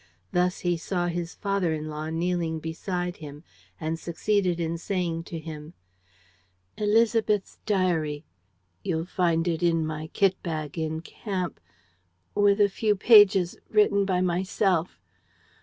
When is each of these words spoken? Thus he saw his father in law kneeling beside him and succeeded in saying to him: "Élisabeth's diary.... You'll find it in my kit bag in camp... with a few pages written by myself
Thus 0.31 0.61
he 0.61 0.77
saw 0.77 1.09
his 1.09 1.35
father 1.35 1.75
in 1.75 1.87
law 1.87 2.09
kneeling 2.09 2.57
beside 2.59 3.17
him 3.17 3.43
and 3.79 3.99
succeeded 3.99 4.59
in 4.59 4.79
saying 4.79 5.25
to 5.25 5.37
him: 5.37 5.75
"Élisabeth's 6.75 7.59
diary.... 7.67 8.25
You'll 8.83 9.05
find 9.05 9.47
it 9.47 9.61
in 9.61 9.85
my 9.85 10.07
kit 10.07 10.41
bag 10.41 10.75
in 10.75 11.01
camp... 11.01 11.59
with 12.33 12.59
a 12.59 12.67
few 12.67 12.95
pages 12.95 13.59
written 13.69 14.03
by 14.03 14.21
myself 14.21 14.99